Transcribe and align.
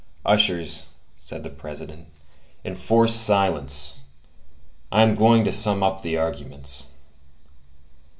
"Ushers," 0.25 0.87
said 1.19 1.43
the 1.43 1.51
President, 1.51 2.07
"enforce 2.65 3.13
silence! 3.13 3.99
I 4.91 5.03
am 5.03 5.13
going 5.13 5.43
to 5.43 5.51
sum 5.51 5.83
up 5.83 6.01
the 6.01 6.17
arguments." 6.17 6.87